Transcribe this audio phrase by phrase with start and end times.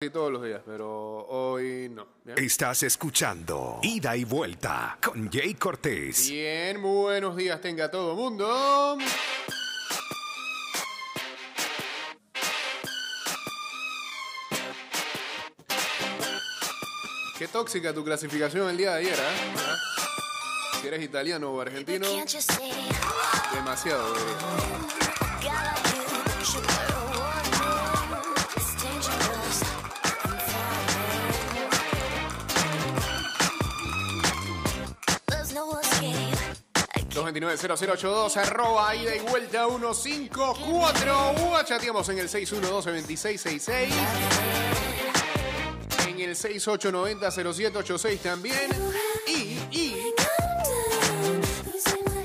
[0.00, 2.06] Sí, todos los días, pero hoy no.
[2.22, 2.38] ¿bien?
[2.38, 6.30] Estás escuchando Ida y Vuelta con Jay Cortés.
[6.30, 8.96] Bien, buenos días tenga todo mundo.
[17.38, 19.54] Qué tóxica tu clasificación el día de ayer, ¿eh?
[19.58, 19.76] ¿Ah?
[20.80, 22.06] Si eres italiano o argentino,
[23.54, 24.16] demasiado.
[24.16, 25.87] eh.
[37.32, 41.34] 229-0082, arroba ida y vuelta 154.
[41.48, 43.88] Ua, chateamos en el 612-2666.
[46.08, 48.70] En el 6890-0786 también.
[49.26, 50.14] Y, y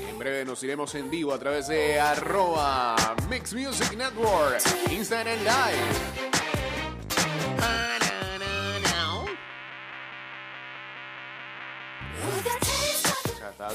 [0.08, 2.96] en breve nos iremos en vivo a través de arroba
[3.28, 4.60] Mix Music Network,
[4.90, 6.33] Instagram Live.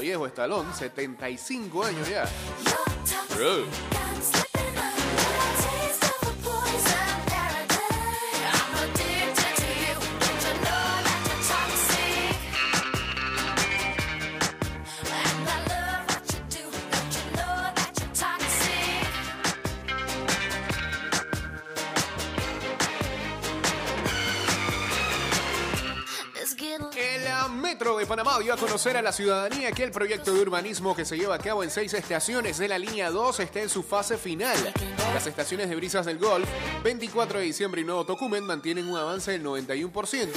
[0.00, 2.24] Viejo Estalón, 75 años ya.
[28.10, 31.36] Panamá dio a conocer a la ciudadanía que el proyecto de urbanismo que se lleva
[31.36, 34.56] a cabo en seis estaciones de la línea 2 está en su fase final.
[35.14, 36.48] Las estaciones de Brisas del Golf,
[36.82, 40.28] 24 de diciembre y Nuevo Tocumen mantienen un avance del 91%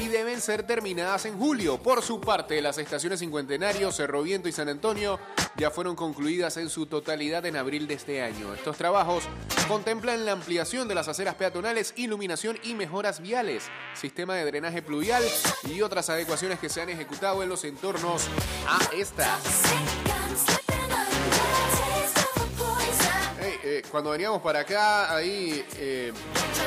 [0.00, 1.78] y deben ser terminadas en julio.
[1.78, 5.18] Por su parte, las estaciones Cincuentenario, Cerro Viento y San Antonio
[5.56, 8.54] ya fueron concluidas en su totalidad en abril de este año.
[8.54, 9.24] Estos trabajos
[9.66, 15.24] contemplan la ampliación de las aceras peatonales, iluminación y mejoras viales, sistema de drenaje pluvial
[15.64, 17.07] y otras adecuaciones que se han ejecutado
[17.42, 18.28] en los entornos
[18.68, 19.38] a esta.
[19.40, 19.78] sick.
[20.06, 21.40] I'm slipping under the
[21.76, 23.36] taste of a poison.
[23.40, 26.12] Hey, eh, cuando veníamos para acá, ahí eh,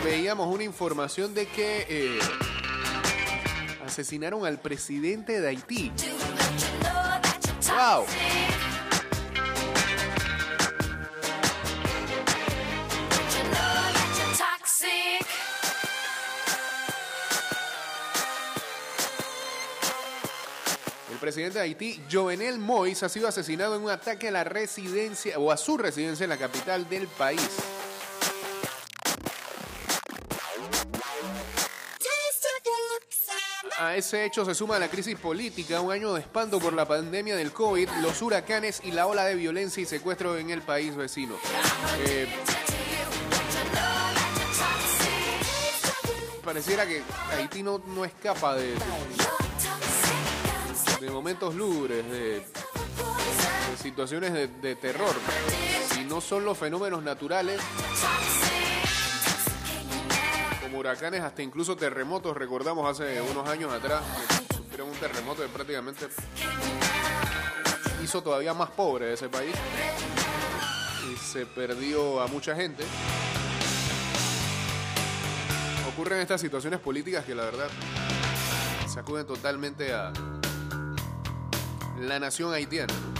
[0.03, 2.19] veíamos una información de que eh,
[3.85, 5.91] asesinaron al presidente de Haití.
[7.67, 8.05] Wow.
[21.21, 25.51] Presidente de Haití, Jovenel Moïse, ha sido asesinado en un ataque a la residencia o
[25.51, 27.47] a su residencia en la capital del país.
[33.77, 37.35] A ese hecho se suma la crisis política, un año de espanto por la pandemia
[37.35, 41.35] del COVID, los huracanes y la ola de violencia y secuestro en el país vecino.
[42.05, 42.27] Eh,
[46.43, 47.01] pareciera que
[47.31, 48.75] Haití no, no escapa de,
[50.99, 52.45] de momentos lúgubres, de,
[53.81, 55.15] situaciones de, terror.
[55.93, 57.59] Si no son los fenómenos naturales,
[60.61, 64.03] como huracanes, hasta incluso terremotos, recordamos hace unos años atrás,
[64.55, 66.07] sufrieron un terremoto que prácticamente
[68.03, 69.55] hizo todavía más pobre ese país
[71.11, 72.83] y se perdió a mucha gente.
[75.93, 77.67] Ocurren estas situaciones políticas que la verdad
[78.87, 80.11] sacuden totalmente a
[82.01, 83.10] la nación haitiana.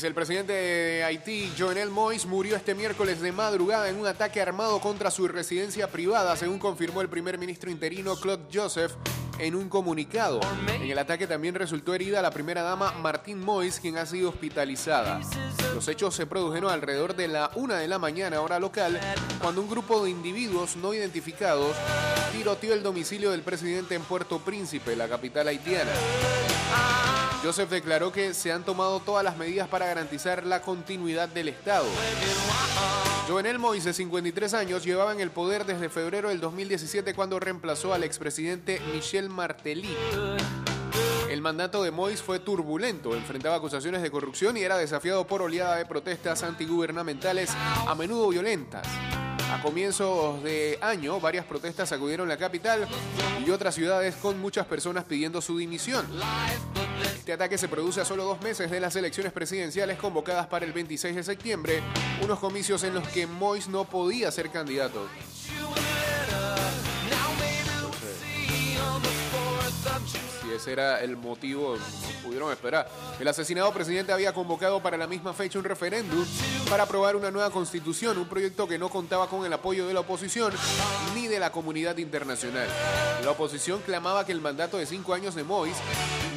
[0.00, 4.40] Dice el presidente de Haití, Jovenel Moïse, murió este miércoles de madrugada en un ataque
[4.40, 8.92] armado contra su residencia privada, según confirmó el primer ministro interino Claude Joseph
[9.38, 10.40] en un comunicado.
[10.72, 15.20] En el ataque también resultó herida la primera dama Martín Moïse, quien ha sido hospitalizada.
[15.74, 18.98] Los hechos se produjeron alrededor de la una de la mañana, hora local,
[19.38, 21.76] cuando un grupo de individuos no identificados
[22.32, 25.92] tiroteó el domicilio del presidente en Puerto Príncipe, la capital haitiana.
[27.42, 31.86] Joseph declaró que se han tomado todas las medidas para garantizar la continuidad del Estado.
[33.26, 37.94] Jovenel Moïse, de 53 años, llevaba en el poder desde febrero del 2017 cuando reemplazó
[37.94, 39.96] al expresidente Michel Martelly.
[41.30, 45.76] El mandato de Moïse fue turbulento, enfrentaba acusaciones de corrupción y era desafiado por oleada
[45.76, 47.50] de protestas antigubernamentales,
[47.86, 48.86] a menudo violentas.
[49.50, 52.86] A comienzos de año, varias protestas sacudieron la capital
[53.44, 56.06] y otras ciudades con muchas personas pidiendo su dimisión.
[57.18, 60.72] Este ataque se produce a solo dos meses de las elecciones presidenciales convocadas para el
[60.72, 61.82] 26 de septiembre,
[62.22, 65.06] unos comicios en los que Mois no podía ser candidato.
[70.54, 71.76] Ese era el motivo,
[72.24, 72.88] pudieron esperar.
[73.18, 76.24] El asesinado presidente había convocado para la misma fecha un referéndum
[76.68, 80.00] para aprobar una nueva constitución, un proyecto que no contaba con el apoyo de la
[80.00, 80.52] oposición
[81.14, 82.68] ni de la comunidad internacional.
[83.24, 85.76] La oposición clamaba que el mandato de cinco años de Mois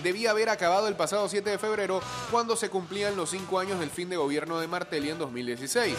[0.03, 3.89] debía haber acabado el pasado 7 de febrero, cuando se cumplían los cinco años del
[3.89, 5.95] fin de gobierno de Martelli en 2016.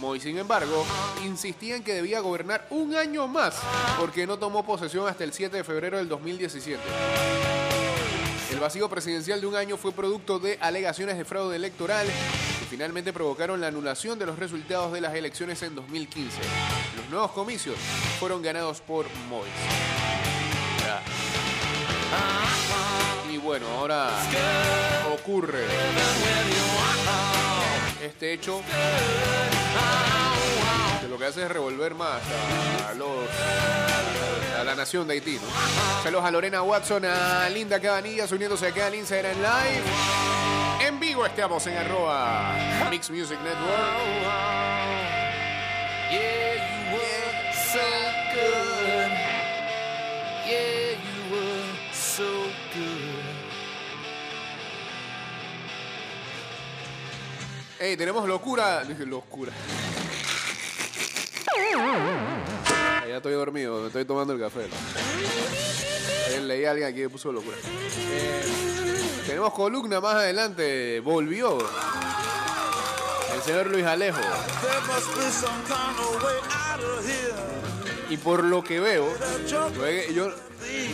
[0.00, 0.84] Mois, sin embargo,
[1.24, 3.56] insistía en que debía gobernar un año más,
[3.98, 6.80] porque no tomó posesión hasta el 7 de febrero del 2017.
[8.50, 13.12] El vacío presidencial de un año fue producto de alegaciones de fraude electoral que finalmente
[13.12, 16.38] provocaron la anulación de los resultados de las elecciones en 2015.
[16.96, 17.76] Los nuevos comicios
[18.20, 19.50] fueron ganados por Mois.
[20.78, 21.02] Ya.
[23.44, 24.08] Bueno, ahora
[25.12, 25.66] ocurre
[28.02, 28.62] este hecho
[31.02, 32.22] que lo que hace es revolver más
[32.88, 33.28] a, los
[34.58, 35.34] a la nación de Haití.
[35.34, 36.02] ¿no?
[36.02, 39.82] Saludos a Lorena Watson, a Linda Cabanillas uniéndose acá al Instagram Live.
[40.86, 42.54] En vivo estamos en arroba
[42.90, 44.64] Mix Music Network.
[57.84, 58.82] Ey, tenemos locura.
[59.00, 59.52] Locura.
[63.06, 64.68] Ya estoy dormido, me estoy tomando el café.
[66.40, 67.58] Leí a alguien aquí que puso locura.
[67.58, 68.42] Eh,
[69.26, 71.00] tenemos columna más adelante.
[71.00, 71.58] Volvió.
[73.34, 74.18] El señor Luis Alejo.
[78.08, 79.06] Y por lo que veo,
[79.46, 80.32] yo,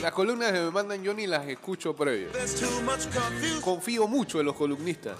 [0.02, 2.30] las columnas que me mandan yo ni las escucho previo.
[3.60, 5.18] Confío mucho en los columnistas.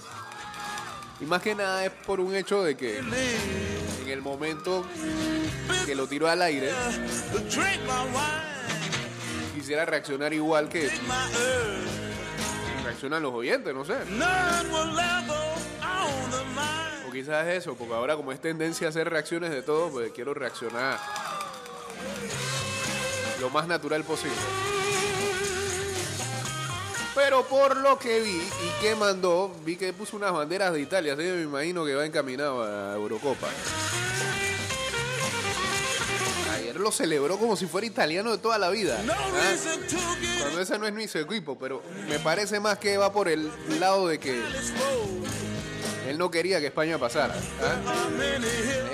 [1.21, 4.85] Y más que nada es por un hecho de que en el momento
[5.85, 6.71] que lo tiró al aire,
[9.55, 10.89] quisiera reaccionar igual que
[12.83, 13.93] reaccionan los oyentes, no sé.
[17.07, 20.11] O quizás es eso, porque ahora como es tendencia a hacer reacciones de todo, pues
[20.11, 20.99] quiero reaccionar
[23.39, 24.37] lo más natural posible.
[27.23, 31.13] Pero por lo que vi y que mandó, vi que puso unas banderas de Italia,
[31.13, 33.47] así que me imagino que va encaminado a Eurocopa.
[36.55, 38.99] Ayer lo celebró como si fuera italiano de toda la vida.
[39.07, 39.15] ¿ah?
[40.41, 43.51] Cuando ese no es ni su equipo, pero me parece más que va por el
[43.79, 44.41] lado de que
[46.09, 47.35] él no quería que España pasara.
[47.61, 47.75] ¿ah?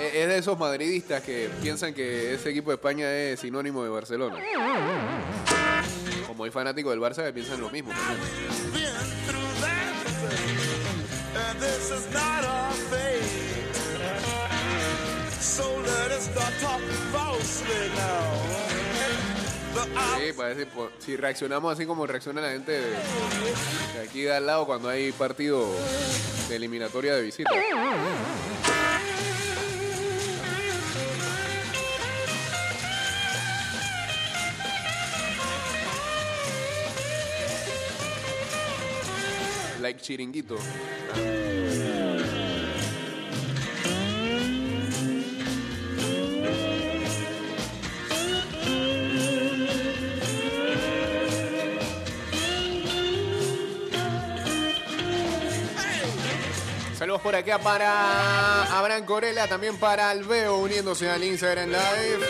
[0.02, 3.88] Es es de esos madridistas que piensan que ese equipo de España es sinónimo de
[3.88, 4.36] Barcelona.
[6.38, 6.52] Como hay
[6.90, 7.90] del Barça que piensan lo mismo.
[20.16, 20.68] Sí, parece,
[21.00, 25.68] si reaccionamos así como reacciona la gente de aquí de al lado cuando hay partido
[26.48, 27.50] de eliminatoria de visita.
[39.80, 40.56] Like chiringuito.
[56.98, 62.26] Saludos por acá para Abraham Corella, también para Alveo uniéndose al Instagram Live.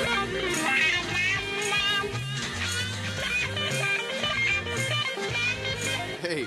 [6.22, 6.46] Hey.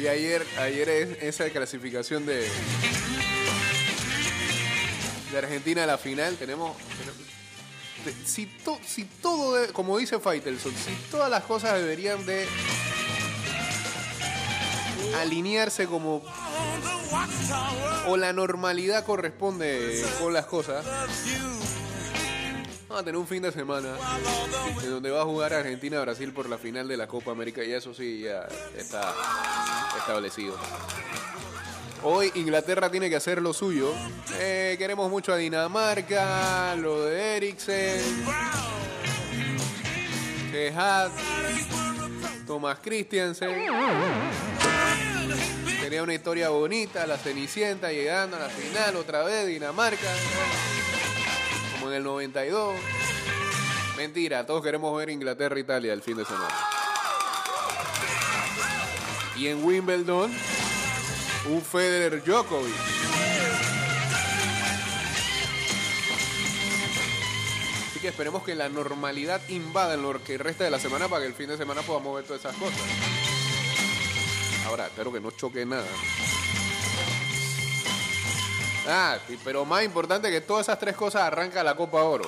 [0.00, 2.48] Y ayer, ayer es esa clasificación de,
[5.32, 6.36] de Argentina a la final.
[6.36, 6.76] Tenemos.
[8.24, 12.46] si, to- si todo, como dice Faitelson, si todas las cosas deberían de
[15.20, 16.22] alinearse como
[18.06, 20.84] o la normalidad corresponde con las cosas.
[22.88, 23.94] Vamos a tener un fin de semana
[24.82, 27.92] en donde va a jugar Argentina-Brasil por la final de la Copa América y eso
[27.92, 29.14] sí ya está
[29.98, 30.56] establecido.
[32.02, 33.92] Hoy Inglaterra tiene que hacer lo suyo.
[34.38, 38.00] Eh, queremos mucho a Dinamarca, lo de Eriksen,
[40.50, 41.10] Gehad,
[42.46, 43.66] Thomas Christiansen.
[45.80, 50.08] Tenía una historia bonita, la Cenicienta llegando a la final otra vez, Dinamarca,
[51.88, 52.76] en el 92.
[53.96, 56.54] Mentira, todos queremos ver Inglaterra-Italia el fin de semana.
[59.36, 60.32] Y en Wimbledon,
[61.46, 62.74] un Federer Djokovic.
[67.90, 71.22] Así que esperemos que la normalidad invada en lo que resta de la semana para
[71.22, 72.80] que el fin de semana podamos ver todas esas cosas.
[74.66, 75.86] Ahora, espero que no choque nada.
[78.90, 82.24] Ah, pero más importante que todas esas tres cosas arranca la Copa Oro.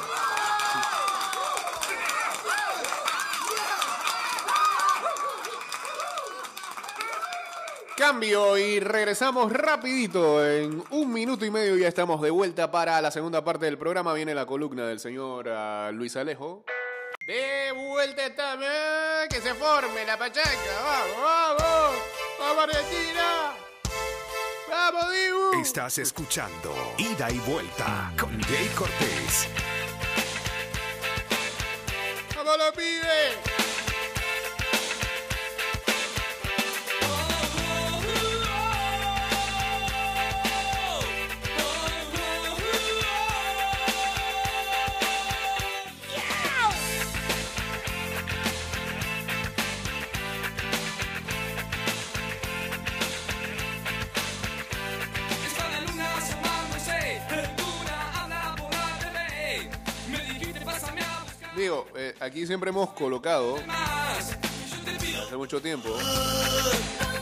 [7.96, 10.46] Cambio y regresamos rapidito.
[10.46, 14.12] En un minuto y medio ya estamos de vuelta para la segunda parte del programa.
[14.12, 16.64] Viene la columna del señor ah, Luis Alejo.
[17.26, 18.66] De vuelta estamos.
[19.30, 20.50] Que se forme la pachanga.
[20.82, 22.02] Vamos, vamos.
[22.38, 23.69] Vamos Argentina.
[24.70, 25.60] Vamos Dibu.
[25.60, 29.48] Estás escuchando Ida y Vuelta con Jay Cortés.
[32.36, 33.49] Vamos los pibes.
[62.40, 63.58] Aquí siempre hemos colocado
[65.22, 65.94] hace mucho tiempo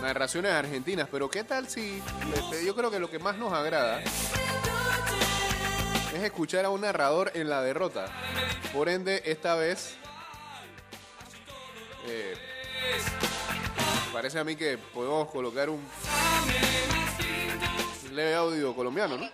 [0.01, 2.01] narraciones argentinas, pero ¿qué tal si
[2.37, 4.13] este, yo creo que lo que más nos agrada es
[6.23, 8.07] escuchar a un narrador en la derrota?
[8.73, 9.97] Por ende, esta vez
[12.07, 12.37] eh,
[14.13, 15.85] parece a mí que podemos colocar un
[18.13, 19.29] leve audio colombiano, ¿no?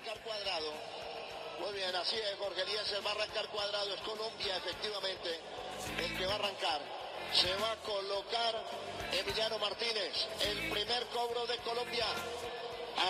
[2.05, 2.63] así es, Jorge
[3.05, 3.95] va arrancar cuadrado.
[3.95, 5.41] Es Colombia, efectivamente,
[5.99, 6.81] el que va a arrancar.
[7.33, 8.55] Se va a colocar
[9.13, 12.07] Emiliano Martínez, el primer cobro de Colombia.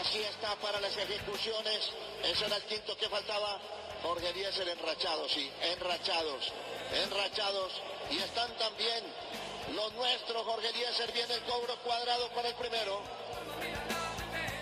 [0.01, 1.91] Así está para las ejecuciones.
[2.23, 3.59] Ese era el quinto que faltaba.
[4.03, 6.53] Jorge Eliezer enrachados, sí, enrachados,
[7.05, 7.73] enrachados.
[8.11, 9.03] Y están también
[9.75, 10.45] los nuestros.
[10.45, 13.03] Jorge Eliezer viene el cobro cuadrado para el primero.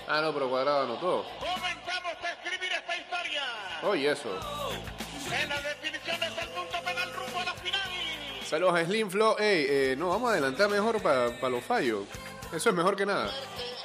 [0.08, 1.24] Ah, no, pero cuadrado anotó.
[1.38, 3.42] Comenzamos a escribir esta historia.
[3.82, 4.28] Oye, eso.
[5.32, 6.50] En la definición es el
[8.52, 9.34] Saludos a Slim Flow.
[9.38, 12.04] Ey, eh, no, vamos a adelantar mejor para los fallos.
[12.52, 13.32] Eso es mejor que nada.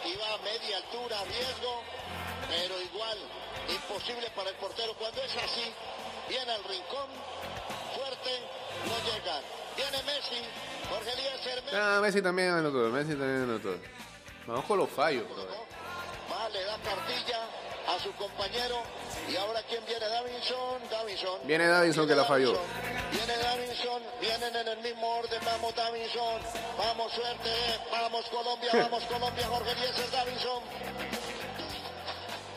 [0.03, 1.83] Iba a media altura, riesgo,
[2.49, 3.17] pero igual
[3.69, 4.93] imposible para el portero.
[4.99, 5.71] Cuando es así,
[6.27, 7.07] viene al rincón,
[7.95, 8.43] fuerte,
[8.83, 9.39] no llega.
[9.77, 10.43] Viene Messi,
[10.89, 11.77] Jorge Eliezer, Messi.
[11.77, 12.89] Ah, Messi también anotó.
[12.89, 13.73] Messi también anotó.
[14.47, 15.47] Vamos con los fallos, brother.
[16.29, 17.36] Va, le da cartilla
[18.07, 18.81] su compañero.
[19.29, 21.39] Y ahora quién viene, Davinson, Davinson.
[21.43, 22.57] Viene Davinson que la falló.
[23.11, 26.41] Viene Davinson, vienen en el mismo orden, vamos Davinson,
[26.77, 27.49] vamos suerte,
[27.91, 30.63] vamos Colombia, vamos Colombia, Jorge Eliezer, Davinson.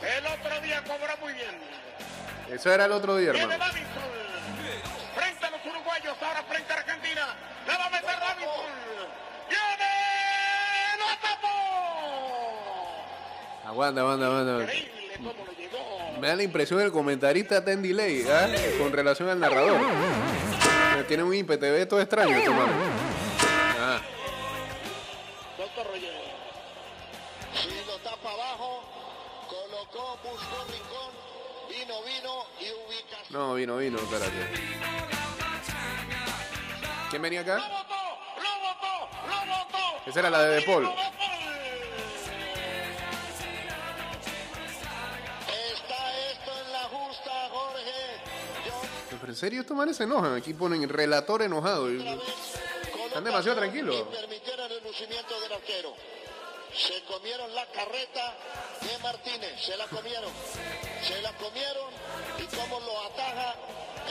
[0.01, 1.59] El otro día cobró muy bien.
[2.49, 3.65] Eso era el otro día, Viene hermano.
[3.71, 4.11] Davinson.
[5.15, 7.35] Frente a los uruguayos, ahora frente a Argentina.
[7.67, 8.71] La va a meter Davinson.
[9.49, 9.91] ¡Viene!
[10.97, 11.47] ¡La tapó!
[13.67, 15.00] Aguanta, aguanta, aguanta.
[16.21, 18.47] Me da la impresión el comentarista está en delay, ¿ah?
[18.77, 19.81] Con relación al narrador.
[21.07, 22.71] Tiene un IPTV todo extraño, este mano.
[23.79, 23.99] Ah,
[28.03, 28.83] tapa abajo,
[29.49, 31.11] colocó, buscó rincón,
[31.69, 33.31] vino, vino y ubicación.
[33.31, 34.31] no, vino, vino, espérate.
[37.09, 37.65] ¿Quién venía ¡Lo acá?
[40.05, 40.87] Esa era la de De Paul.
[49.31, 50.35] En serio, estos manes se enojan.
[50.35, 51.89] Aquí ponen relator enojado.
[51.89, 53.95] Están demasiado tranquilos.
[53.95, 55.95] Y permitieron el lucimiento del arquero.
[56.75, 58.35] Se comieron la carreta
[58.81, 59.53] de Martínez.
[59.61, 60.31] Se la comieron.
[61.07, 61.91] Se la comieron.
[62.39, 63.55] Y como lo ataja,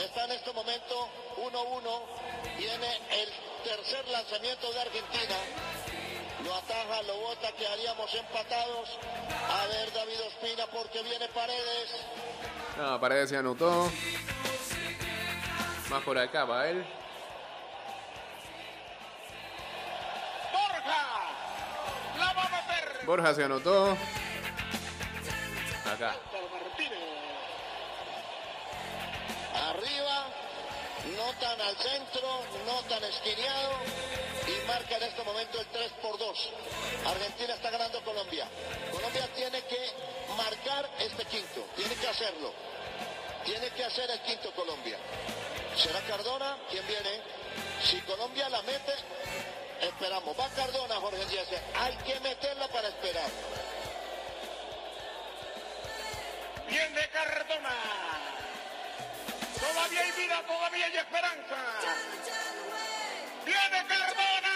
[0.03, 2.57] está en este momento 1-1.
[2.57, 2.87] Viene
[3.21, 3.29] el
[3.63, 5.35] tercer lanzamiento de Argentina.
[6.43, 8.89] Lo ataja, lo bota, quedaríamos empatados.
[9.29, 11.91] A ver, David Ospina, porque viene Paredes.
[12.75, 13.91] No, Paredes se anotó.
[15.91, 16.85] Más por acá, va él.
[20.53, 21.03] Borja.
[22.17, 23.05] La va a meter.
[23.05, 23.97] Borja se anotó.
[25.93, 26.15] Acá.
[29.69, 30.27] Arriba,
[31.17, 33.71] no tan al centro, no tan esquineado
[34.47, 36.49] y marca en este momento el 3 por 2.
[37.05, 38.47] Argentina está ganando Colombia.
[38.93, 39.91] Colombia tiene que
[40.37, 42.53] marcar este quinto, tiene que hacerlo.
[43.43, 44.97] Tiene que hacer el quinto Colombia.
[45.75, 46.57] ¿Será Cardona?
[46.69, 47.21] ¿Quién viene?
[47.83, 48.93] Si Colombia la mete,
[49.81, 50.37] esperamos.
[50.39, 51.47] Va Cardona, Jorge Díaz.
[51.75, 53.29] Hay que meterla para esperar.
[56.67, 57.75] Viene Cardona.
[59.59, 61.55] Todavía hay vida, todavía hay esperanza.
[63.45, 64.53] Viene Cardona.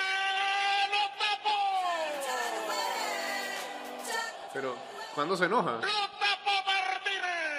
[0.92, 1.60] ¡Lo tapó!
[4.54, 4.78] Pero,
[5.14, 5.72] ¿cuándo se enoja?
[5.72, 7.56] ¡Lo tapó Martínez!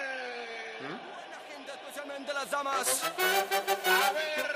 [2.17, 2.33] gente,
[2.77, 4.47] A ver.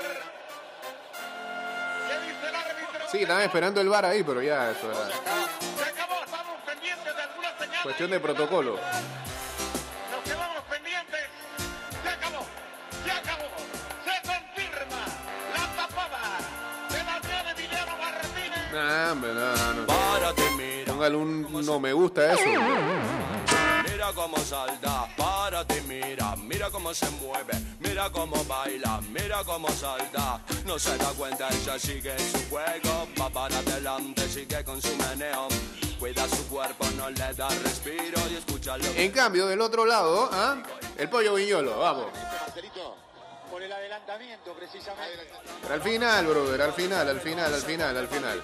[2.07, 3.09] ¿Qué dice el árbitro?
[3.11, 7.21] Sí, estaban esperando el bar ahí, pero ya eso era Se acabó, estamos pendientes de
[7.23, 7.83] alguna señal.
[7.83, 8.75] cuestión de protocolo.
[10.11, 11.21] Nos quedamos pendientes.
[12.03, 12.45] Se acabó.
[13.03, 13.47] Se acabó.
[14.05, 15.01] Se confirma
[15.55, 16.21] la tapada
[16.89, 16.97] de
[17.43, 18.71] de Emiliano Martínez.
[18.71, 19.85] Nah, hombre, no, no.
[19.87, 20.93] Párate, mira.
[20.93, 22.43] Póngale un no me gusta eso.
[24.11, 30.41] Mira cómo salta, párate, mira, mira cómo se mueve, mira cómo baila, mira cómo salta.
[30.65, 34.93] No se da cuenta, ella sigue en su juego, va para adelante, sigue con su
[34.97, 35.47] meneo.
[35.97, 38.83] Cuida su cuerpo, no le da respiro y escúchalo.
[38.97, 40.57] En cambio, del otro lado, ¿ah?
[40.97, 42.07] el pollo viñolo, vamos.
[43.49, 45.29] Por el adelantamiento, precisamente.
[45.61, 48.41] Pero al final, brother, al final, al final, al final, al final.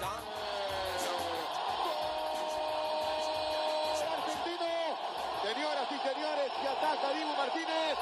[6.62, 7.96] Y ataca Dibu Martínez.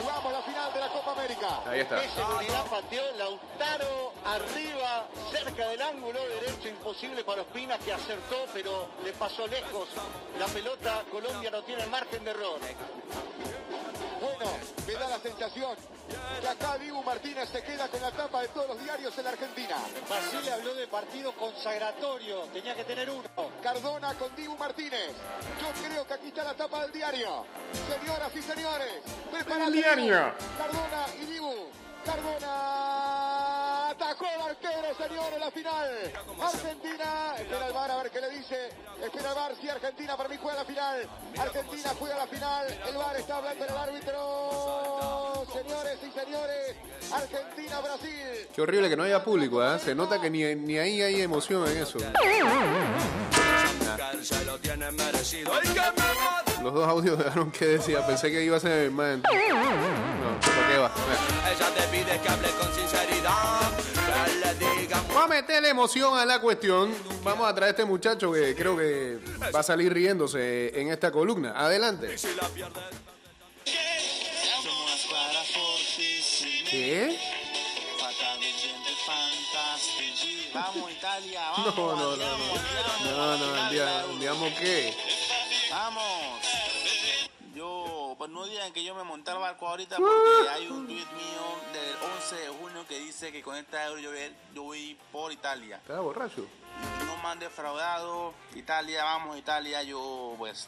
[0.00, 1.60] Jugamos la final de la Copa América.
[1.66, 2.00] Ahí está.
[2.00, 8.88] Qué seguridad pateó Lautaro arriba, cerca del ángulo derecho, imposible para Ospina que acertó, pero
[9.04, 9.88] le pasó lejos.
[10.38, 12.58] La pelota, Colombia no tiene margen de error.
[14.88, 15.76] Me da la sensación
[16.40, 19.30] que acá Dibu Martínez se queda con la tapa de todos los diarios en la
[19.32, 19.76] Argentina.
[20.08, 23.28] Basile habló de partido consagratorio, tenía que tener uno.
[23.62, 25.10] Cardona con Dibu Martínez.
[25.60, 27.44] Yo creo que aquí está la tapa del diario.
[28.00, 30.32] Señoras y señores, prepárate, El diario.
[30.56, 31.54] Cardona y Dibu.
[32.06, 33.37] Cardona
[33.98, 36.12] atacó el arquero, señores, la final.
[36.40, 38.68] Argentina, espera el VAR a ver qué le dice.
[39.02, 41.08] Espera el VAR, si Argentina para mí juega la final.
[41.36, 42.78] Argentina juega la final.
[42.88, 45.46] El VAR está hablando el árbitro.
[45.52, 46.76] Señores y señores,
[47.12, 48.48] Argentina-Brasil.
[48.54, 49.78] Qué horrible que no haya público, ¿ah?
[49.78, 51.98] Se nota que ni, ni ahí hay emoción en eso.
[56.62, 59.16] Los dos audios dejaron que decía, pensé que iba a ser más.
[59.16, 60.90] No, ¿para qué va?
[61.50, 63.72] Ella te pide que hable con sinceridad,
[65.08, 66.94] Vamos a meterle emoción a la cuestión.
[67.24, 69.18] Vamos a traer a este muchacho que creo que
[69.54, 71.52] va a salir riéndose en esta columna.
[71.56, 72.14] Adelante.
[76.70, 77.18] ¿Qué?
[80.54, 81.98] Vamos Italia, No, vamos.
[81.98, 83.10] no, no, no.
[83.16, 84.94] No, no, envia- enviamos qué.
[85.70, 86.37] Vamos.
[88.18, 91.72] Pues no digan que yo me monté al barco ahorita porque hay un tweet mío
[91.72, 95.32] del 11 de junio que dice que con esta euro yo voy, yo voy por
[95.32, 95.76] Italia.
[95.76, 96.44] Estaba borracho.
[97.06, 98.34] No me han defraudado.
[98.56, 99.84] Italia, vamos Italia.
[99.84, 100.66] Yo pues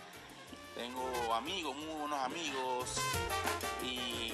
[0.77, 2.89] tengo amigos, muy buenos amigos
[3.83, 4.33] y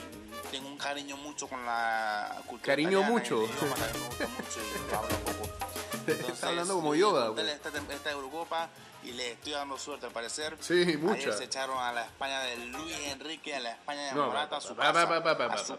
[0.50, 3.42] tengo un cariño mucho con la cultura Cariño italiana, mucho.
[3.44, 6.32] idioma me gusta mucho y lo hablo un poco.
[6.32, 7.54] Está hablando como Yoda, monté pues.
[7.54, 8.70] Esta, esta Eurocopa
[9.04, 10.56] y le estoy dando suerte al parecer.
[10.60, 11.14] Sí, mucha.
[11.14, 14.56] Ayer se echaron a la España de Luis Enrique, a la España de No, Morata,
[14.56, 15.78] a su casa, pa, pa, pa, a su-.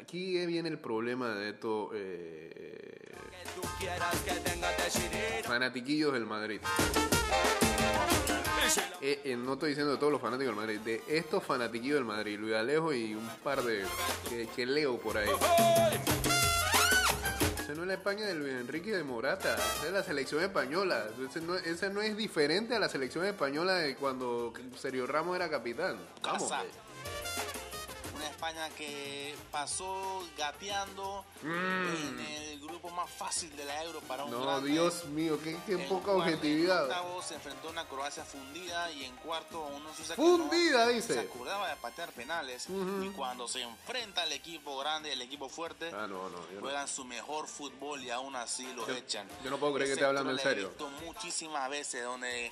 [0.00, 3.12] Aquí viene el problema de estos eh,
[5.44, 6.60] fanatiquillos del Madrid.
[9.00, 12.06] Eh, eh, no estoy diciendo de todos los fanáticos del Madrid, de estos fanatiquillos del
[12.06, 13.84] Madrid, Luis Alejo y un par de
[14.28, 15.28] que, que leo por ahí.
[17.74, 21.06] No es la España de Luis Enrique de Morata, esa es la selección española.
[21.64, 25.96] Esa no, es diferente a la selección española de cuando Sergio Ramos era capitán.
[28.24, 31.48] Una España que pasó gateando Mm.
[31.50, 34.70] en el grupo más fácil de la Euro para un No, grande.
[34.70, 36.84] Dios mío, qué, qué poca cuarto- objetividad.
[36.90, 40.90] En se enfrentó a una Croacia fundida y en cuarto a Suiza que Fundida, no
[40.92, 41.14] dice.
[41.14, 42.66] Se acordaba de patear penales
[43.02, 46.60] y cuando se enfrenta al equipo grande, el equipo fuerte, Ah, no, no, yo no.
[46.60, 49.28] juegan su mejor fútbol y aún así los Yo- echan.
[49.42, 50.68] yo no puedo creer que esté hablando en troll he serio.
[50.70, 52.50] visto muchísimas veces donde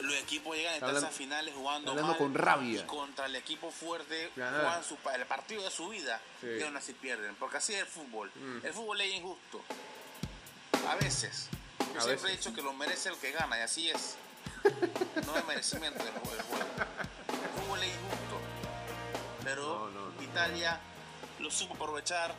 [0.00, 2.80] los equipos llegan a hablando- finales jugando mal con rabia.
[2.80, 4.50] y contra el equipo fuerte Ajá.
[4.60, 6.46] juegan su, el partido de su vida Sí.
[6.46, 6.60] Mm.
[6.60, 8.30] y aún así pierden porque así es el fútbol
[8.62, 9.62] el fútbol es injusto
[10.88, 12.28] a veces yo A siempre veces.
[12.28, 14.16] he dicho que lo merece el que gana y así es
[15.26, 18.40] no es merecimiento del juego, el fútbol es injusto
[19.44, 20.22] pero No, no, no.
[20.22, 20.80] Italia
[21.38, 22.34] lo supo aprovechar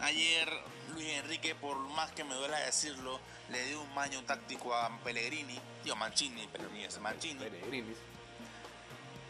[0.00, 0.48] ayer
[0.94, 5.58] Luis Enrique por más que me duela decirlo le dio un maño táctico a Pellegrini
[5.88, 7.94] digo Mancini Pellegrini es Mancini Pellegrini.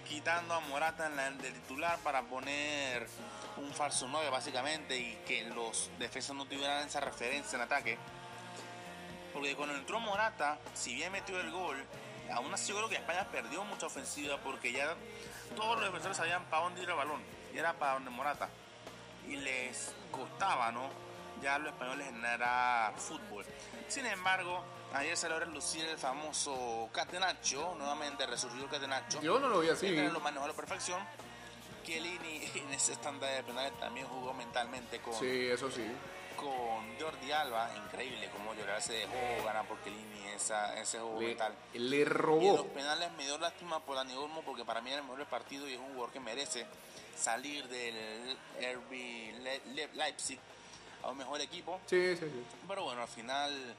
[0.09, 3.07] quitando a Morata en la, de titular para poner
[3.59, 7.97] un falso 9 básicamente y que los defensas no tuvieran esa referencia en ataque.
[9.33, 11.77] Porque cuando entró Morata, si bien metió el gol,
[12.35, 14.97] aún así yo creo que España perdió mucha ofensiva porque ya
[15.55, 17.23] todos los defensores sabían para dónde ir el balón
[17.55, 18.49] y era para donde Morata.
[19.29, 20.91] Y les costaba, ¿no?
[21.41, 23.47] Ya a los españoles generar fútbol.
[23.87, 29.21] Sin embargo, ayer se logra lucir el famoso Catenaccio, nuevamente resurgió el Catenaccio.
[29.21, 29.89] Yo no lo vi así.
[29.91, 31.01] Lo manejó a la perfección.
[31.85, 35.85] Chiellini en ese estándar de penales también jugó mentalmente con, Sí, eso sí.
[36.37, 37.71] con Jordi Alba.
[37.87, 41.55] Increíble cómo llorar se dejó ganar por Chiellini esa, ese juego Le, mental.
[41.75, 42.67] le Y en los robó.
[42.69, 45.73] penales me dio lástima por Dani Olmo porque para mí era el mejor partido y
[45.75, 46.67] es un jugador que merece
[47.17, 48.91] salir del RB
[49.43, 50.39] Le- Le- Leipzig
[51.03, 51.81] a un mejor equipo.
[51.87, 52.45] Sí, sí, sí.
[52.67, 53.75] Pero bueno, al final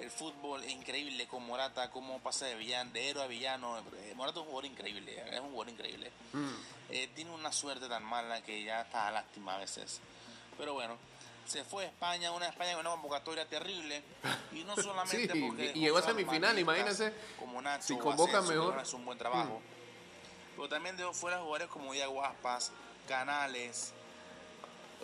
[0.00, 3.78] el fútbol es increíble con Morata, cómo pasa de villano, de héroe a villano.
[3.78, 6.10] Eh, Morata es un jugador increíble, es un jugador increíble.
[6.90, 10.00] Eh, tiene una suerte tan mala que ya está lástima a veces.
[10.58, 10.96] Pero bueno,
[11.46, 14.02] se fue a España, una España con una convocatoria terrible.
[14.52, 18.64] Y no solamente Sí, porque y- llegó a semifinal, imagínense, Como Nacho, si convocan Asensio,
[18.64, 18.78] mejor.
[18.78, 19.60] hace un buen trabajo.
[20.56, 22.72] Pero también dejó fuera jugadores como Diego Aspas,
[23.08, 23.92] Canales,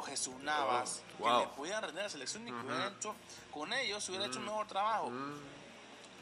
[0.03, 1.41] Jesús Navas, Wow.
[1.41, 3.15] que le podían rendir a la selección y que hubieran hecho,
[3.53, 5.11] con ellos se hubiera hecho un mejor trabajo.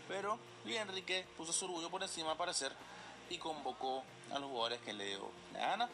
[0.08, 2.72] Pero Luis Enrique puso su orgullo por encima, al parecer,
[3.30, 5.88] y convocó a los jugadores que le dio la gana.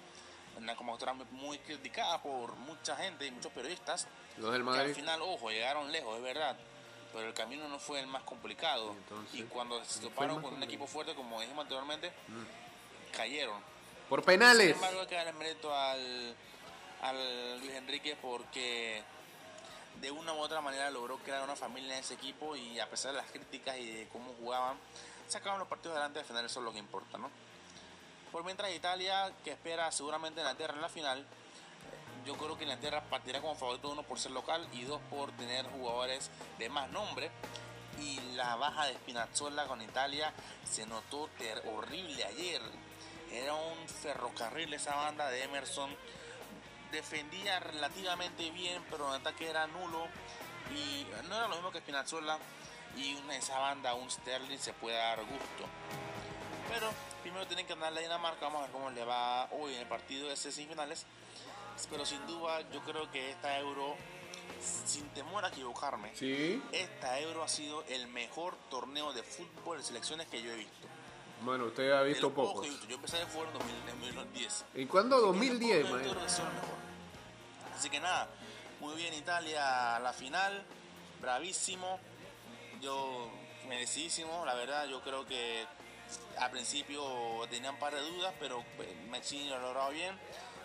[0.56, 4.08] Una convocatoria muy criticada por mucha gente y muchos periodistas.
[4.36, 4.94] Los del Que al Madrid.
[4.94, 6.56] final, ojo, llegaron lejos, es verdad.
[7.12, 8.92] Pero el camino no fue el más complicado.
[8.92, 12.12] Entonces, y cuando se toparon con un equipo fuerte, como dijimos anteriormente,
[13.16, 13.60] cayeron.
[14.08, 14.74] Por Sin penales.
[14.74, 16.34] embargo, hay que darle mérito al,
[17.02, 19.02] al Luis Enrique porque
[20.00, 23.12] de una u otra manera logró crear una familia en ese equipo y a pesar
[23.12, 24.76] de las críticas y de cómo jugaban,
[25.28, 27.30] sacaban los partidos adelante al final, eso es lo que importa, ¿no?
[28.32, 31.26] Por mientras Italia, que espera seguramente Inglaterra en la final,
[32.24, 35.66] yo creo que Inglaterra partirá como favorito uno por ser local y dos por tener
[35.66, 37.30] jugadores de más nombre.
[37.98, 40.32] Y la baja de Spinazzola con Italia
[40.64, 41.28] se notó
[41.74, 42.62] horrible ayer.
[43.32, 45.90] Era un ferrocarril esa banda de Emerson.
[46.92, 50.06] Defendía relativamente bien, pero en ataque era nulo.
[50.74, 52.38] Y no era lo mismo que Spinazzola.
[52.96, 55.64] Y una, esa banda, un Sterling, se puede dar gusto.
[56.68, 56.90] Pero
[57.22, 58.46] primero tienen que ganar la Dinamarca.
[58.46, 61.06] Vamos a ver cómo le va hoy en el partido de semifinales.
[61.88, 63.96] Pero sin duda, yo creo que esta Euro,
[64.84, 66.62] sin temor a equivocarme, Sí.
[66.72, 70.88] esta Euro ha sido el mejor torneo de fútbol de selecciones que yo he visto.
[71.42, 72.86] Bueno, usted ha visto pocos visto.
[72.86, 74.64] Yo empecé a fútbol en 2000 en 2010.
[74.74, 75.20] ¿Y cuándo?
[75.20, 76.00] 2010, Yo man.
[76.00, 76.80] creo que mejor.
[77.76, 78.28] Así que nada,
[78.80, 80.62] muy bien Italia la final,
[81.20, 81.98] bravísimo,
[82.80, 83.30] yo
[83.68, 85.66] merecidísimo, la verdad yo creo que
[86.38, 87.02] al principio
[87.48, 90.18] tenían un par de dudas, pero eh, Mancini lo ha logrado bien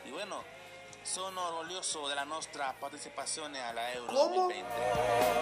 [0.06, 0.44] y bueno,
[1.04, 4.36] sono orgulloso de la nostra partecipazione alla Euro ¿Cómo?
[4.48, 4.70] 2020.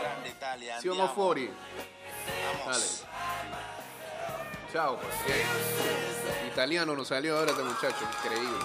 [0.02, 1.50] Grande Italia, Siamo fuori.
[2.66, 3.04] Vamos.
[4.74, 4.98] Chao.
[5.28, 6.48] Bien.
[6.52, 7.96] Italiano nos salió ahora este muchacho.
[8.24, 8.58] Increíble.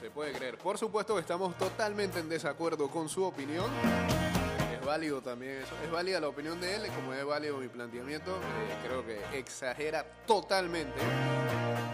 [0.00, 0.56] Se puede creer.
[0.58, 3.68] Por supuesto que estamos totalmente en desacuerdo con su opinión.
[4.72, 5.74] Es válido también eso.
[5.84, 8.36] Es válida la opinión de él, como es válido mi planteamiento.
[8.36, 11.00] Eh, creo que exagera totalmente.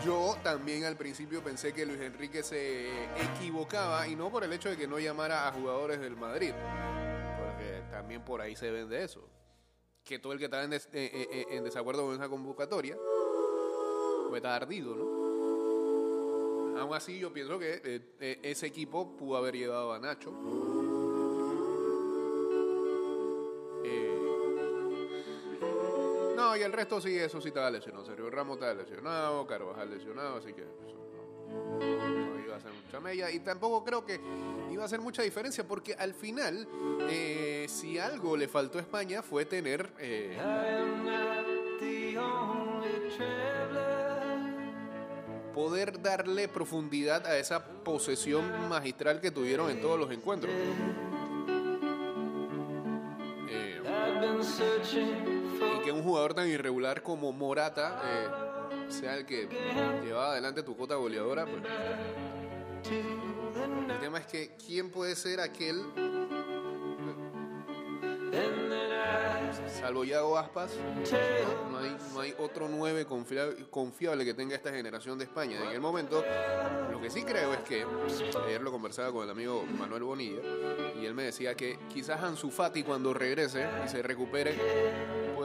[0.05, 4.69] Yo también al principio pensé que Luis Enrique se equivocaba y no por el hecho
[4.69, 6.53] de que no llamara a jugadores del Madrid,
[7.39, 9.27] porque también por ahí se vende eso.
[10.05, 12.97] Que todo el que estaba en, des- eh, eh, eh, en desacuerdo con esa convocatoria,
[14.29, 15.25] pues está ardido, ¿no?
[16.81, 18.03] Aún así, yo pienso que
[18.43, 20.31] ese equipo pudo haber llevado a Nacho.
[26.57, 28.05] Y el resto sí, eso sí estaba lesionado.
[28.05, 31.05] Sergio Ramos estaba lesionado, Carvajal lesionado, así que eso
[31.49, 33.31] no, iba a ser mucha mella.
[33.31, 34.21] Y tampoco creo que
[34.71, 36.69] iba a hacer mucha diferencia, porque al final,
[37.09, 40.37] eh, si algo le faltó a España fue tener eh,
[45.55, 50.53] poder darle profundidad a esa posesión magistral que tuvieron en todos los encuentros.
[53.49, 53.81] Eh,
[55.95, 58.29] un jugador tan irregular como Morata eh,
[58.93, 59.49] sea el que
[60.05, 61.47] lleva adelante tu cota goleadora.
[61.47, 61.63] pues.
[63.89, 65.83] El tema es que quién puede ser aquel
[69.81, 70.73] Salvo Yago Aspas,
[72.13, 75.59] no hay, otro 9 confia- confiable que tenga esta generación de España.
[75.63, 76.25] En el momento,
[76.91, 77.85] lo que sí creo es que,
[78.47, 80.41] ayer lo conversaba con el amigo Manuel Bonilla,
[81.01, 84.55] y él me decía que quizás Ansu Fati cuando regrese y se recupere,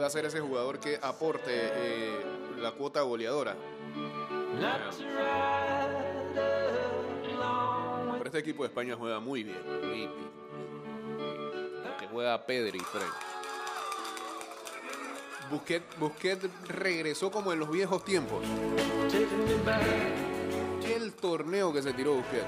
[0.00, 2.24] pueda ser ese jugador que aporte eh,
[2.58, 3.54] la cuota goleadora.
[8.12, 9.58] Pero este equipo de España juega muy bien.
[11.98, 13.02] Que juega Pedri, Fred.
[15.50, 18.42] Busquet, Busquet regresó como en los viejos tiempos.
[20.80, 22.46] ¿Qué el torneo que se tiró Busquet?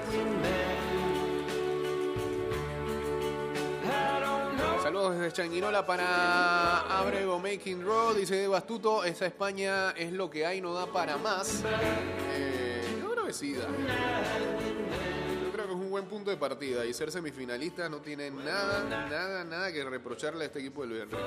[5.23, 8.17] Desde Changuinola para Abrego Making Road.
[8.17, 11.63] Dice Diego Astuto, esa España es lo que hay, no da para más.
[12.33, 13.31] Eh, yo creo que.
[13.31, 13.61] Yo
[15.53, 19.45] creo que es un buen punto de partida y ser semifinalista no tiene nada, nada,
[19.45, 21.23] nada que reprocharle a este equipo de Luis Enrique.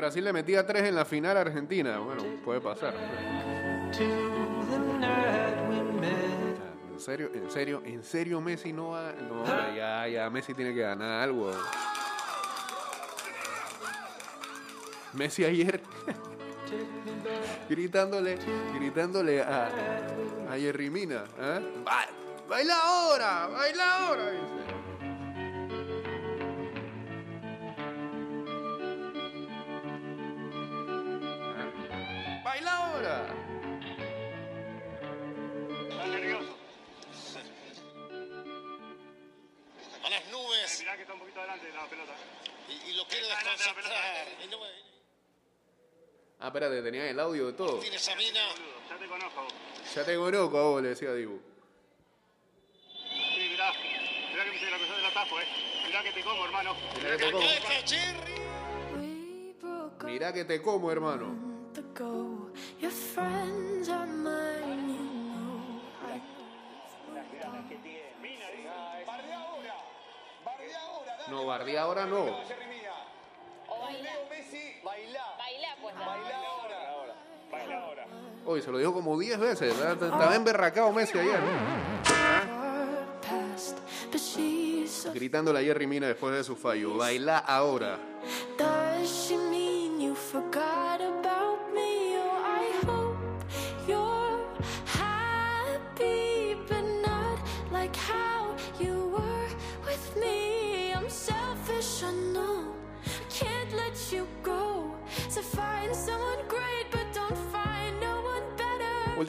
[0.00, 1.98] Brasil le metía tres en la final a Argentina.
[1.98, 2.94] Bueno, puede pasar.
[6.90, 9.12] En serio, en serio, en serio Messi no va.
[9.12, 11.50] No, ya, ya Messi tiene que ganar algo.
[15.12, 15.82] Messi ayer
[17.68, 18.38] gritándole,
[18.74, 19.68] gritándole a,
[20.50, 21.24] a Jerry Mina.
[21.38, 21.60] ¿ah?
[21.84, 22.08] Ba-
[22.48, 23.46] ¡Baila ahora!
[23.48, 24.22] ¡Baila ahora!
[41.52, 42.12] Adelante de la pelota.
[42.68, 44.26] y, y lo quiere de desconcentrar.
[46.42, 47.72] Ah, espérate, tenían el audio de todo.
[47.76, 48.40] Martínez Sabina.
[48.52, 49.42] Boludo, Ya te conozco.
[49.42, 49.52] vos.
[49.94, 51.38] Ya te conozco a vos, le decía Dibu.
[53.34, 53.72] Sí, mirá.
[54.30, 55.44] Mirá que me hice la cosa del atajo, eh.
[55.86, 56.74] Mirá que te como, hermano.
[56.96, 57.46] Mirá que te como.
[60.06, 61.50] Mira que te como, hermano.
[71.40, 72.26] No, bardea ahora no.
[74.84, 75.94] Baila, pues.
[78.44, 79.74] Hoy se lo dijo como 10 veces.
[79.74, 81.40] Estaba emberracado Messi ayer.
[85.14, 86.96] Gritándole a Jerry Mina después de su fallo.
[86.96, 87.98] Baila ahora.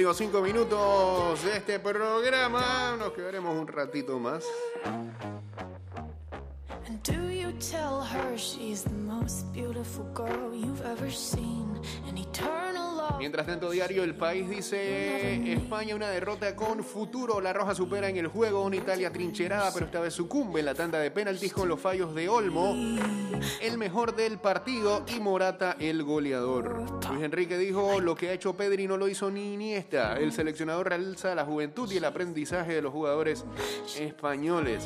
[0.02, 2.96] Últimos 5 minutos de este programa.
[2.98, 4.44] Nos quedaremos un ratito más.
[7.04, 11.80] Do you tell her she's the most beautiful girl you've ever seen?
[12.10, 13.01] An eternal.
[13.18, 17.40] Mientras tanto, diario El País dice España una derrota con futuro.
[17.40, 20.76] La Roja supera en el juego una Italia trincherada, pero esta vez sucumbe en la
[20.76, 22.76] tanda de penaltis con los fallos de Olmo,
[23.62, 26.84] el mejor del partido y Morata el goleador.
[27.10, 30.18] Luis Enrique dijo lo que ha hecho Pedri no lo hizo ni Iniesta.
[30.18, 33.46] El seleccionador realza la juventud y el aprendizaje de los jugadores
[33.98, 34.86] españoles.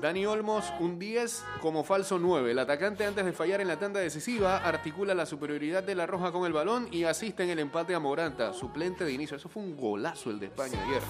[0.00, 2.50] Dani Olmos, un 10 como falso 9.
[2.52, 6.32] El atacante antes de fallar en la tanda decisiva articula la superioridad de la Roja
[6.32, 9.36] con el balón y asiste en el empate a Morata, suplente de inicio.
[9.36, 11.02] Eso fue un golazo el de España ayer.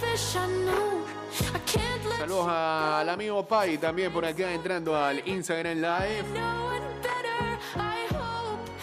[2.19, 7.00] Saludos al amigo Pai también por acá entrando al Instagram Live.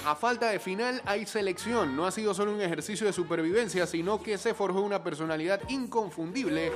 [0.08, 1.94] A falta de final hay selección.
[1.98, 6.72] No ha sido solo un ejercicio de supervivencia, sino que se forjó una personalidad inconfundible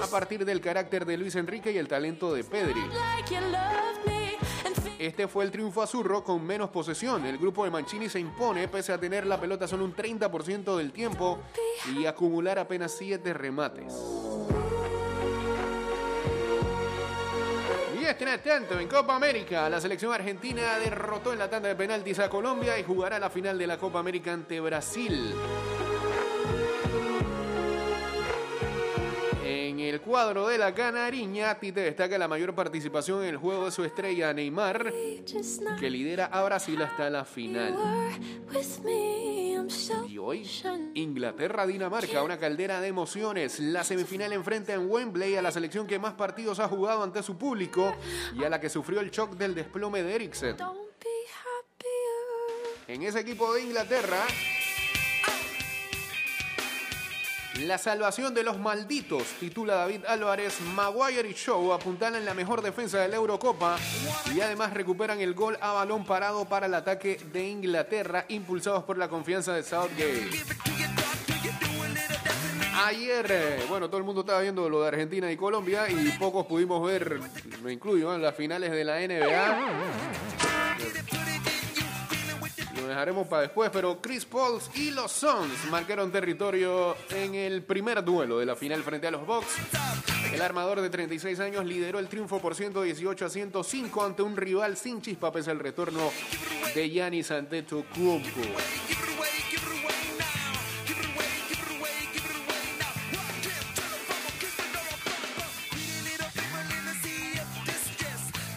[0.00, 2.80] a partir del carácter de Luis Enrique y el talento de Pedri.
[5.00, 7.26] Este fue el triunfo azurro con menos posesión.
[7.26, 10.92] El grupo de Mancini se impone pese a tener la pelota solo un 30% del
[10.92, 11.40] tiempo
[11.92, 13.92] y acumular apenas 7 remates.
[18.18, 22.30] Mientras tanto, en Copa América, la selección argentina derrotó en la tanda de penaltis a
[22.30, 25.34] Colombia y jugará la final de la Copa América ante Brasil.
[29.96, 33.82] El cuadro de la Canariña, Tite destaca la mayor participación en el juego de su
[33.82, 34.92] estrella Neymar,
[35.80, 37.74] que lidera a Brasil hasta la final.
[40.06, 40.46] Y hoy.
[40.92, 43.58] Inglaterra-Dinamarca, una caldera de emociones.
[43.58, 47.38] La semifinal enfrenta en Wembley a la selección que más partidos ha jugado ante su
[47.38, 47.94] público
[48.38, 50.56] y a la que sufrió el shock del desplome de Eriksen.
[52.86, 54.26] En ese equipo de Inglaterra,
[57.60, 60.60] la salvación de los malditos, titula David Álvarez.
[60.74, 63.76] Maguire y Shaw apuntalan la mejor defensa de la Eurocopa
[64.34, 68.98] y además recuperan el gol a balón parado para el ataque de Inglaterra, impulsados por
[68.98, 70.30] la confianza de Southgate.
[72.84, 76.46] Ayer, eh, bueno, todo el mundo estaba viendo lo de Argentina y Colombia y pocos
[76.46, 77.20] pudimos ver,
[77.62, 80.35] me incluyo, en las finales de la NBA.
[82.86, 88.04] Lo dejaremos para después, pero Chris Pauls y los Suns marcaron territorio en el primer
[88.04, 89.56] duelo de la final frente a los Bucks.
[90.32, 94.76] El armador de 36 años lideró el triunfo por 118 a 105 ante un rival
[94.76, 96.12] sin chispa pese al retorno
[96.76, 98.42] de Giannis Antetokounmpo.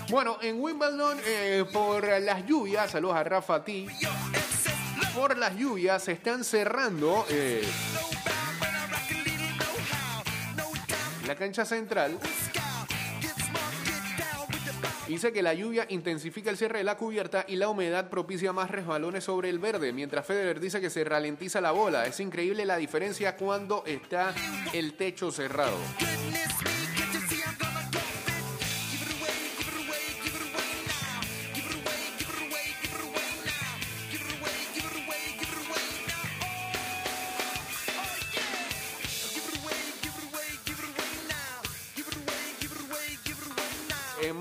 [0.09, 3.85] Bueno, en Wimbledon, eh, por las lluvias, saludos a Rafa T.
[5.15, 7.63] Por las lluvias se están cerrando eh,
[11.27, 12.17] la cancha central.
[15.07, 18.69] Dice que la lluvia intensifica el cierre de la cubierta y la humedad propicia más
[18.69, 22.05] resbalones sobre el verde, mientras Federer dice que se ralentiza la bola.
[22.05, 24.35] Es increíble la diferencia cuando está
[24.71, 25.77] el techo cerrado.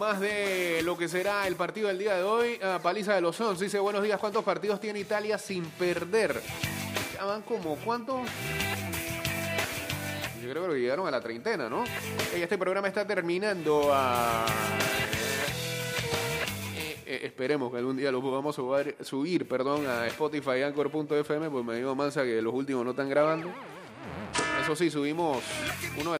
[0.09, 3.37] Más de lo que será el partido del día de hoy, ah, Paliza de los
[3.37, 6.41] Sons dice buenos días, ¿cuántos partidos tiene Italia sin perder?
[7.21, 8.27] Van como, ¿cuántos?
[10.43, 11.85] Yo creo que llegaron a la treintena, ¿no?
[12.35, 14.47] Este programa está terminando a...
[16.75, 21.65] Eh, eh, esperemos que algún día lo podamos subir, subir perdón, a Spotify, Anchor.fm, pues
[21.67, 23.53] me digo Mansa que los últimos no están grabando.
[24.63, 25.43] Eso sí, subimos
[26.01, 26.17] uno de